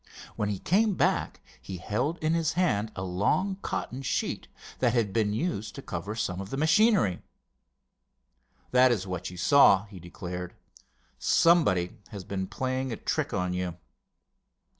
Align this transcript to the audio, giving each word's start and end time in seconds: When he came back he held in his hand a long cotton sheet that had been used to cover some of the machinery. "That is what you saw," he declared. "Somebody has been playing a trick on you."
When 0.35 0.49
he 0.49 0.57
came 0.57 0.95
back 0.95 1.41
he 1.61 1.77
held 1.77 2.17
in 2.23 2.33
his 2.33 2.53
hand 2.53 2.91
a 2.95 3.03
long 3.03 3.57
cotton 3.61 4.01
sheet 4.01 4.47
that 4.79 4.95
had 4.95 5.13
been 5.13 5.31
used 5.31 5.75
to 5.75 5.83
cover 5.83 6.15
some 6.15 6.41
of 6.41 6.49
the 6.49 6.57
machinery. 6.57 7.21
"That 8.71 8.91
is 8.91 9.05
what 9.05 9.29
you 9.29 9.37
saw," 9.37 9.85
he 9.85 9.99
declared. 9.99 10.55
"Somebody 11.19 11.99
has 12.07 12.23
been 12.23 12.47
playing 12.47 12.91
a 12.91 12.95
trick 12.97 13.31
on 13.31 13.53
you." 13.53 13.77